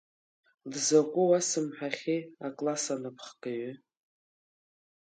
[0.71, 3.73] Дзакәу уасымҳәахьеи акласс анапхгаҩы.